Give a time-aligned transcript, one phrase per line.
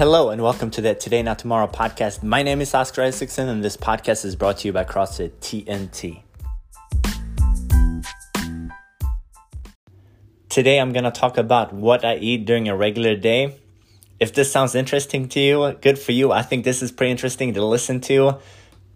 [0.00, 2.22] Hello and welcome to the Today Not Tomorrow podcast.
[2.22, 6.22] My name is Oscar Isaacson and this podcast is brought to you by CrossFit TNT.
[10.48, 13.58] Today I'm going to talk about what I eat during a regular day.
[14.18, 16.32] If this sounds interesting to you, good for you.
[16.32, 18.38] I think this is pretty interesting to listen to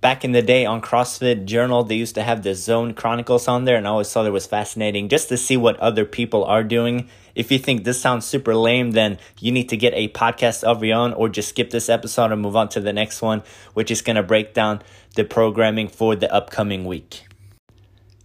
[0.00, 3.64] back in the day on CrossFit Journal, they used to have the Zone Chronicles on
[3.64, 6.64] there, and I always thought it was fascinating just to see what other people are
[6.64, 7.08] doing.
[7.34, 10.82] If you think this sounds super lame, then you need to get a podcast of
[10.82, 13.42] your own, or just skip this episode and move on to the next one,
[13.74, 14.82] which is going to break down
[15.14, 17.26] the programming for the upcoming week.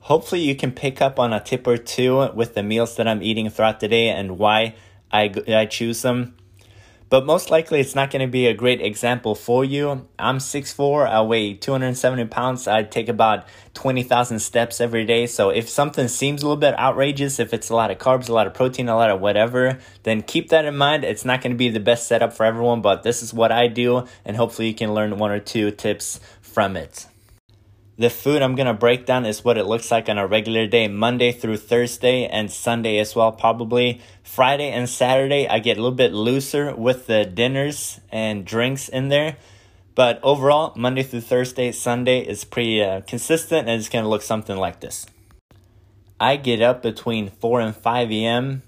[0.01, 3.23] Hopefully, you can pick up on a tip or two with the meals that I'm
[3.23, 4.75] eating throughout the day and why
[5.11, 6.35] I, I choose them
[7.09, 10.07] but most likely it's not going to be a great example for you.
[10.17, 12.67] I'm 6'4, I weigh 270 pounds.
[12.67, 15.27] I take about 20,000 steps every day.
[15.27, 18.33] So if something seems a little bit outrageous, if it's a lot of carbs, a
[18.33, 21.03] lot of protein, a lot of whatever, then keep that in mind.
[21.03, 23.67] It's not going to be the best setup for everyone, but this is what I
[23.67, 27.07] do, and hopefully you can learn one or two tips from it.
[27.97, 30.67] The food I'm going to break down is what it looks like on a regular
[30.67, 34.01] day, Monday through Thursday and Sunday as well, probably.
[34.21, 39.07] Friday and Saturday, I get a little bit looser with the dinners and drinks in
[39.07, 39.37] there.
[39.95, 44.23] But overall, Monday through Thursday, Sunday is pretty uh, consistent and it's going to look
[44.23, 45.05] something like this.
[46.19, 48.63] I get up between 4 and 5 a.m.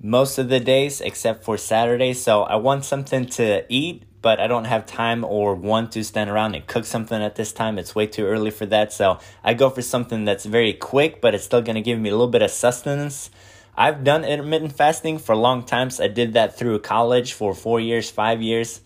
[0.00, 2.14] most of the days except for Saturday.
[2.14, 6.30] So I want something to eat but I don't have time or want to stand
[6.30, 7.78] around and cook something at this time.
[7.78, 8.92] It's way too early for that.
[8.92, 12.08] So I go for something that's very quick, but it's still going to give me
[12.08, 13.30] a little bit of sustenance.
[13.76, 16.00] I've done intermittent fasting for long times.
[16.00, 18.80] I did that through college for four years, five years.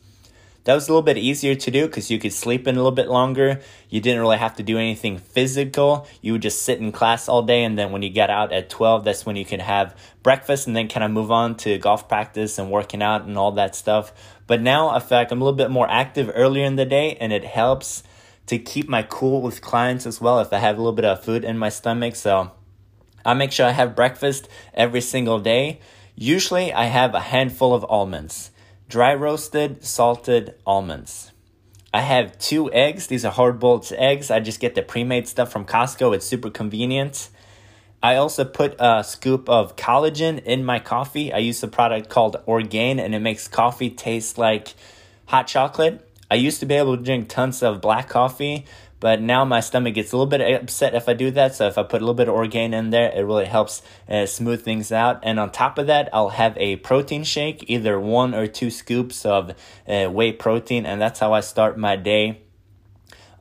[0.67, 2.91] That was a little bit easier to do because you could sleep in a little
[2.91, 3.61] bit longer.
[3.89, 6.08] You didn't really have to do anything physical.
[6.20, 8.69] You would just sit in class all day, and then when you got out at
[8.69, 12.08] 12, that's when you could have breakfast and then kind of move on to golf
[12.08, 14.12] practice and working out and all that stuff.
[14.48, 17.17] But now I feel like I'm a little bit more active earlier in the day,
[17.20, 18.02] and it helps
[18.46, 21.23] to keep my cool with clients as well if I have a little bit of
[21.23, 22.17] food in my stomach.
[22.17, 22.51] So
[23.24, 25.79] I make sure I have breakfast every single day.
[26.17, 28.51] Usually I have a handful of almonds
[28.89, 31.33] dry roasted salted almonds.
[31.92, 33.07] I have two eggs.
[33.07, 34.30] These are hard boiled eggs.
[34.30, 36.14] I just get the pre made stuff from Costco.
[36.14, 37.30] It's super convenient.
[38.02, 41.33] I also put a scoop of collagen in my coffee.
[41.33, 44.75] I use a product called Orgain and it makes coffee taste like
[45.27, 46.05] hot chocolate.
[46.31, 48.67] I used to be able to drink tons of black coffee,
[48.98, 51.55] but now my stomach gets a little bit upset if I do that.
[51.55, 54.27] So if I put a little bit of Orgain in there, it really helps uh,
[54.27, 55.20] smooth things out.
[55.23, 59.25] And on top of that, I'll have a protein shake, either one or two scoops
[59.25, 59.53] of
[59.87, 62.41] uh, whey protein, and that's how I start my day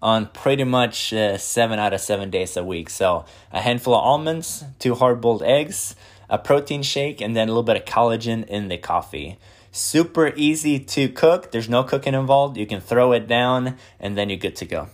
[0.02, 2.90] on pretty much uh, seven out of seven days a week.
[2.90, 5.96] So a handful of almonds, two hard boiled eggs,
[6.29, 9.40] a protein shake, and then a little bit of collagen in the coffee.
[9.75, 11.51] Super easy to cook.
[11.51, 12.55] There's no cooking involved.
[12.55, 14.87] You can throw it down and then you're good to go.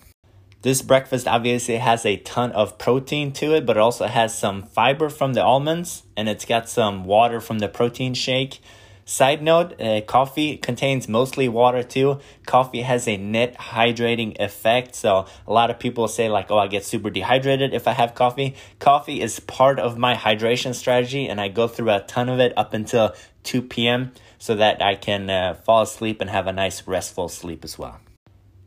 [0.64, 4.64] This breakfast obviously has a ton of protein to it, but it also has some
[4.64, 8.60] fiber from the almonds and it's got some water from the protein shake.
[9.06, 12.20] Side note, uh, coffee contains mostly water too.
[12.46, 14.96] Coffee has a net hydrating effect.
[14.96, 18.16] So a lot of people say like, oh, I get super dehydrated if I have
[18.16, 18.56] coffee.
[18.80, 22.54] Coffee is part of my hydration strategy and I go through a ton of it
[22.56, 23.14] up until
[23.44, 24.12] 2 p.m.
[24.38, 28.00] so that I can uh, fall asleep and have a nice restful sleep as well.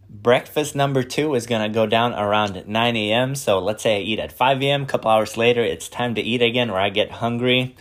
[0.08, 3.34] Breakfast number two is gonna go down around 9 a.m.
[3.34, 4.82] So let's say I eat at 5 a.m.
[4.82, 7.74] A couple hours later, it's time to eat again, or I get hungry.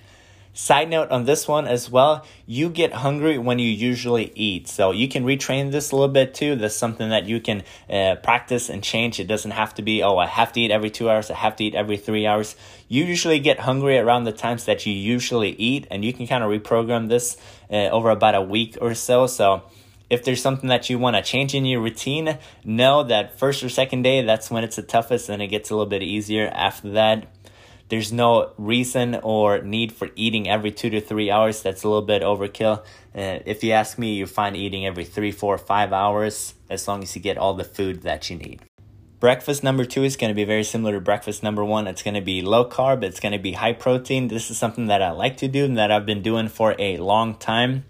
[0.56, 4.68] Side note on this one as well, you get hungry when you usually eat.
[4.68, 6.56] So you can retrain this a little bit too.
[6.56, 9.20] That's something that you can uh, practice and change.
[9.20, 11.56] It doesn't have to be, oh, I have to eat every two hours, I have
[11.56, 12.56] to eat every three hours.
[12.88, 16.44] You usually get hungry around the times that you usually eat, and you can kind
[16.44, 17.36] of reprogram this
[17.72, 19.26] uh, over about a week or so.
[19.26, 19.64] So
[20.12, 23.70] if there's something that you want to change in your routine, know that first or
[23.70, 26.92] second day, that's when it's the toughest and it gets a little bit easier after
[26.92, 27.26] that.
[27.94, 31.62] There's no reason or need for eating every two to three hours.
[31.62, 32.80] That's a little bit overkill.
[33.16, 37.04] Uh, if you ask me, you find eating every three, four, five hours as long
[37.04, 38.62] as you get all the food that you need.
[39.20, 41.86] Breakfast number two is going to be very similar to breakfast number one.
[41.86, 44.28] It's going to be low carb, it's going to be high protein.
[44.28, 46.98] This is something that I like to do and that I've been doing for a
[46.98, 47.86] long time.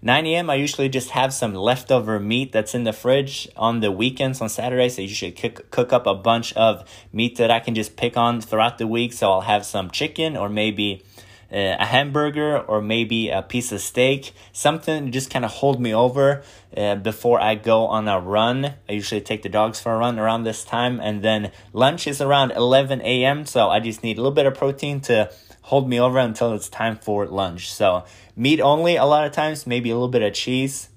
[0.00, 0.48] 9 a.m.
[0.48, 4.48] I usually just have some leftover meat that's in the fridge on the weekends on
[4.48, 4.96] Saturdays.
[4.96, 8.40] You should cook, cook up a bunch of meat that I can just pick on
[8.40, 9.12] throughout the week.
[9.12, 11.02] So I'll have some chicken or maybe
[11.50, 15.80] uh, a hamburger or maybe a piece of steak, something to just kind of hold
[15.80, 16.42] me over
[16.76, 18.74] uh, before I go on a run.
[18.88, 22.20] I usually take the dogs for a run around this time, and then lunch is
[22.20, 23.46] around 11 a.m.
[23.46, 25.32] So I just need a little bit of protein to
[25.68, 27.70] hold me over until it's time for lunch.
[27.70, 28.04] So,
[28.34, 30.88] meat only a lot of times, maybe a little bit of cheese.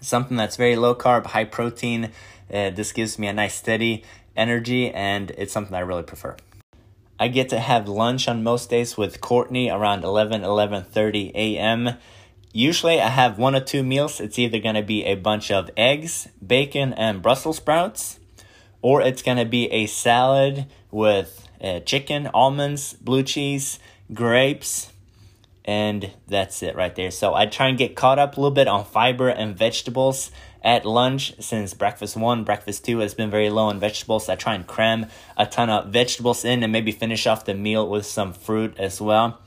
[0.00, 2.10] something that's very low carb, high protein.
[2.52, 4.02] Uh, this gives me a nice steady
[4.36, 6.34] energy, and it's something I really prefer.
[7.20, 11.90] I get to have lunch on most days with Courtney around 11, 11.30 a.m.
[12.52, 14.18] Usually I have one or two meals.
[14.18, 18.18] It's either going to be a bunch of eggs, bacon, and Brussels sprouts,
[18.80, 23.78] or it's going to be a salad with uh, chicken, almonds, blue cheese,
[24.12, 24.92] grapes,
[25.64, 27.10] and that's it right there.
[27.10, 30.30] So I try and get caught up a little bit on fiber and vegetables
[30.64, 34.28] at lunch since breakfast one, breakfast two has been very low on vegetables.
[34.28, 35.06] I try and cram
[35.36, 39.00] a ton of vegetables in and maybe finish off the meal with some fruit as
[39.00, 39.40] well.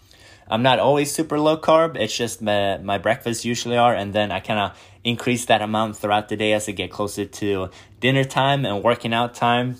[0.47, 1.95] I'm not always super low carb.
[1.95, 3.95] It's just my, my breakfasts usually are.
[3.95, 7.25] And then I kind of increase that amount throughout the day as I get closer
[7.25, 7.69] to
[7.99, 9.77] dinner time and working out time.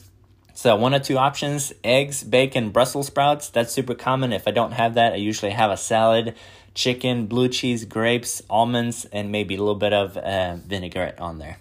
[0.57, 3.49] So one or two options, eggs, bacon, Brussels sprouts.
[3.49, 4.31] That's super common.
[4.31, 6.33] If I don't have that, I usually have a salad,
[6.73, 11.57] chicken, blue cheese, grapes, almonds, and maybe a little bit of uh, vinaigrette on there.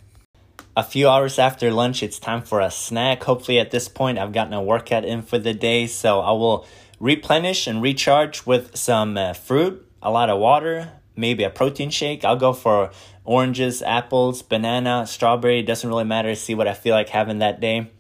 [0.77, 3.25] A few hours after lunch, it's time for a snack.
[3.25, 5.89] Hopefully at this point, I've gotten a workout in for the day.
[5.89, 6.65] So I will
[7.01, 12.25] replenish and recharge with some uh, fruit, a lot of water, maybe a protein shake.
[12.25, 12.93] I'll go for
[13.25, 15.63] oranges, apples, banana, strawberry.
[15.63, 16.33] Doesn't really matter.
[16.37, 17.91] See what I feel like having that day.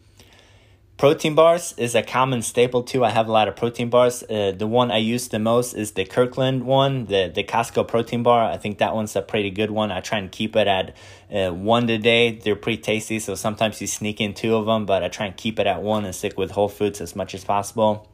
[0.96, 3.04] Protein bars is a common staple too.
[3.04, 4.22] I have a lot of protein bars.
[4.22, 8.22] Uh, the one I use the most is the Kirkland one, the, the Costco protein
[8.22, 8.48] bar.
[8.48, 9.90] I think that one's a pretty good one.
[9.90, 10.94] I try and keep it at
[11.32, 12.38] uh, one a day.
[12.38, 15.36] They're pretty tasty, so sometimes you sneak in two of them, but I try and
[15.36, 18.08] keep it at one and stick with whole foods as much as possible.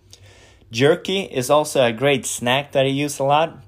[0.70, 3.62] Jerky is also a great snack that I use a lot.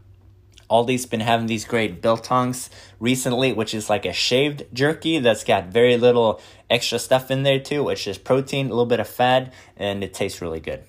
[0.70, 2.68] Aldi's been having these great biltongs
[2.98, 7.60] recently, which is like a shaved jerky that's got very little extra stuff in there
[7.60, 7.84] too.
[7.84, 10.84] which is protein, a little bit of fat, and it tastes really good.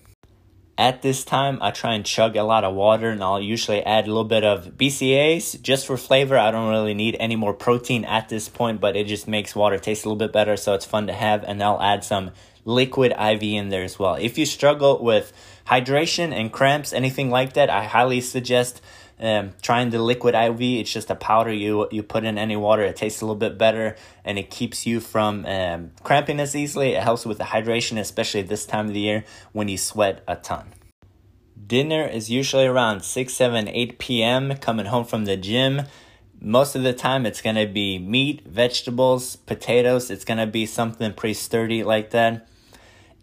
[0.78, 4.06] At this time, I try and chug a lot of water, and I'll usually add
[4.06, 6.36] a little bit of BCAAs just for flavor.
[6.36, 9.78] I don't really need any more protein at this point, but it just makes water
[9.78, 11.44] taste a little bit better, so it's fun to have.
[11.44, 12.32] And I'll add some
[12.66, 14.16] liquid IV in there as well.
[14.16, 15.32] If you struggle with
[15.68, 18.82] hydration and cramps, anything like that, I highly suggest
[19.24, 20.62] um, trying the liquid IV.
[20.62, 22.84] It's just a powder you you put in any water.
[22.84, 26.92] It tastes a little bit better and it keeps you from um, cramping as easily.
[26.92, 29.24] It helps with the hydration, especially this time of the year
[29.54, 30.74] when you sweat a ton.
[31.66, 34.58] Dinner is usually around 6, 7, 8 p.m.
[34.58, 35.84] coming home from the gym.
[36.42, 40.12] Most of the time, it's going to be meat, vegetables, potatoes.
[40.12, 42.46] It's going to be something pretty sturdy like that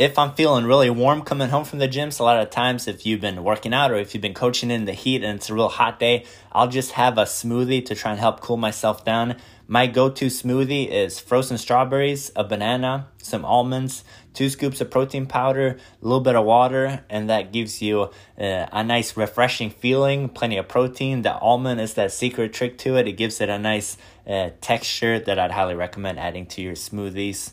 [0.01, 2.89] if I'm feeling really warm coming home from the gym, so a lot of times
[2.89, 5.51] if you've been working out or if you've been coaching in the heat and it's
[5.51, 9.05] a real hot day, I'll just have a smoothie to try and help cool myself
[9.05, 9.37] down.
[9.69, 14.03] My go-to smoothie is frozen strawberries, a banana, some almonds,
[14.33, 18.09] two scoops of protein powder, a little bit of water, and that gives you
[18.39, 21.21] uh, a nice refreshing feeling, plenty of protein.
[21.21, 23.07] The almond is that secret trick to it.
[23.07, 27.53] It gives it a nice uh, texture that I'd highly recommend adding to your smoothies.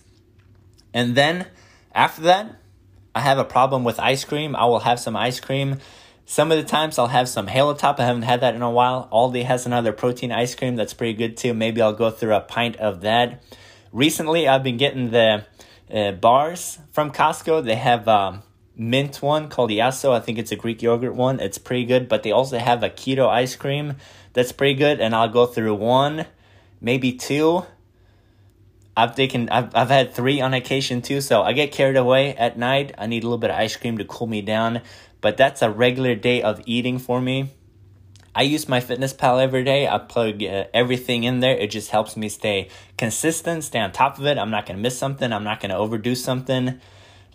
[0.93, 1.47] And then
[1.97, 2.55] after that,
[3.15, 4.55] I have a problem with ice cream.
[4.55, 5.79] I will have some ice cream.
[6.27, 7.99] Some of the times I'll have some Halo Top.
[7.99, 9.09] I haven't had that in a while.
[9.11, 11.55] Aldi has another protein ice cream that's pretty good too.
[11.55, 13.41] Maybe I'll go through a pint of that.
[13.91, 15.45] Recently, I've been getting the
[15.91, 17.65] uh, bars from Costco.
[17.65, 18.43] They have um,
[18.75, 20.11] mint one called Yasso.
[20.11, 21.39] I think it's a Greek yogurt one.
[21.39, 22.07] It's pretty good.
[22.07, 23.95] But they also have a keto ice cream
[24.33, 25.01] that's pretty good.
[25.01, 26.27] And I'll go through one,
[26.79, 27.65] maybe two
[28.97, 32.57] I've taken I've I've had three on occasion too, so I get carried away at
[32.57, 32.95] night.
[32.97, 34.81] I need a little bit of ice cream to cool me down,
[35.21, 37.51] but that's a regular day of eating for me.
[38.33, 39.87] I use my fitness pal every day.
[39.87, 41.55] I plug uh, everything in there.
[41.55, 44.39] It just helps me stay consistent, stay on top of it.
[44.39, 45.31] I'm not going to miss something.
[45.31, 46.79] I'm not going to overdo something.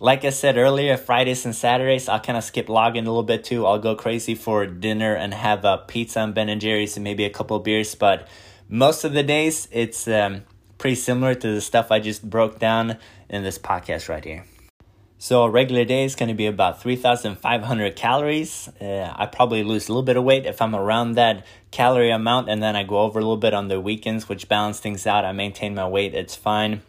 [0.01, 3.45] Like I said earlier, Fridays and Saturdays, I'll kind of skip logging a little bit
[3.45, 3.67] too.
[3.67, 7.25] I'll go crazy for dinner and have a pizza and Ben and Jerry's and maybe
[7.25, 7.95] a couple beers.
[7.95, 8.27] But
[8.69, 10.43] most of the days, it's um,
[10.83, 12.99] pretty similar to the stuff I just broke down
[13.29, 14.45] in this podcast right here.
[15.17, 18.69] So a regular day is going to be about 3,500 calories.
[18.81, 22.49] Uh, I probably lose a little bit of weight if I'm around that calorie amount,
[22.49, 25.25] and then I go over a little bit on the weekends, which balance things out.
[25.25, 26.83] I maintain my weight, it's fine.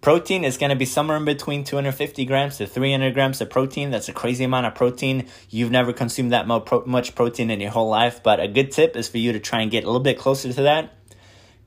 [0.00, 3.92] Protein is going to be somewhere in between 250 grams to 300 grams of protein.
[3.92, 5.28] That's a crazy amount of protein.
[5.48, 9.08] You've never consumed that much protein in your whole life, but a good tip is
[9.08, 10.97] for you to try and get a little bit closer to that.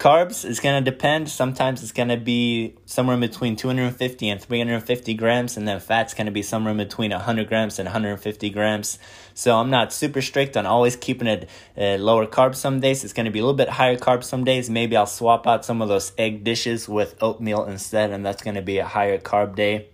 [0.02, 1.30] Carbs is going to depend.
[1.30, 6.26] Sometimes it's going to be somewhere between 250 and 350 grams, and then fat's going
[6.26, 8.98] to be somewhere between 100 grams and 150 grams.
[9.36, 13.04] So I'm not super strict on always keeping it uh, lower carb some days.
[13.04, 14.72] It's going to be a little bit higher carb some days.
[14.72, 18.56] Maybe I'll swap out some of those egg dishes with oatmeal instead, and that's going
[18.56, 19.91] to be a higher carb day.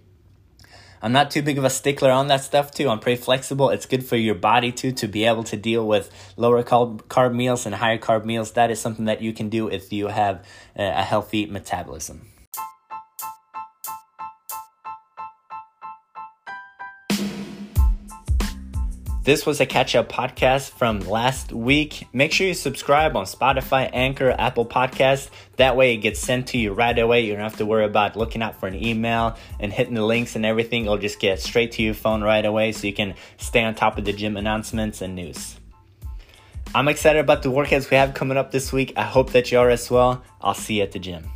[1.02, 2.90] I'm not too big of a stickler on that stuff too.
[2.90, 3.70] I'm pretty flexible.
[3.70, 7.34] It's good for your body too to be able to deal with lower carb, carb
[7.34, 8.54] meals and higher carb meals.
[8.54, 12.22] That is something that you can do if you have a healthy metabolism.
[19.28, 22.08] This was a catch up podcast from last week.
[22.14, 25.30] Make sure you subscribe on Spotify, Anchor, Apple Podcasts.
[25.58, 27.26] That way it gets sent to you right away.
[27.26, 30.38] You don't have to worry about looking out for an email and hitting the links
[30.38, 30.86] and everything.
[30.86, 33.98] It'll just get straight to your phone right away so you can stay on top
[33.98, 35.58] of the gym announcements and news.
[36.74, 38.94] I'm excited about the workouts we have coming up this week.
[38.96, 40.24] I hope that you are as well.
[40.40, 41.30] I'll see you at the gym.